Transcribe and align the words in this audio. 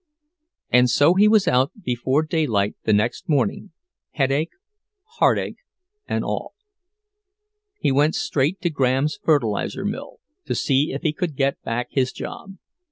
And 0.71 0.89
so 0.89 1.13
he 1.13 1.27
was 1.27 1.47
out 1.47 1.71
before 1.83 2.23
daylight 2.23 2.75
the 2.85 2.91
next 2.91 3.29
morning, 3.29 3.71
headache, 4.13 4.49
heartache, 5.17 5.57
and 6.07 6.25
all. 6.25 6.55
He 7.77 7.91
went 7.91 8.15
straight 8.15 8.59
to 8.61 8.71
Graham's 8.71 9.19
fertilizer 9.23 9.85
mill, 9.85 10.17
to 10.45 10.55
see 10.55 10.91
if 10.91 11.03
he 11.03 11.13
could 11.13 11.35
get 11.35 11.61
back 11.61 11.89
his 11.91 12.11
job. 12.11 12.55